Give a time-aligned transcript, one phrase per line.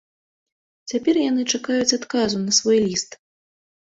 [0.93, 3.11] Цяпер яны чакаюць адказу на свой ліст.